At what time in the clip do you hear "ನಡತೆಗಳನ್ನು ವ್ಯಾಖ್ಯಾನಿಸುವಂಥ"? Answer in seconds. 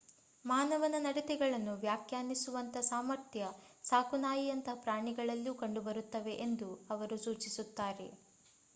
1.03-2.77